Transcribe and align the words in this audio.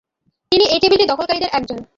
তিনি 0.51 0.65
এই 0.65 0.79
টেবিলটি 0.79 1.05
দখলকারীদের 1.05 1.53
একজন। 1.53 1.79